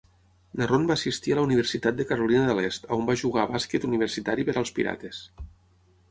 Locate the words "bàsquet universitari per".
3.51-4.55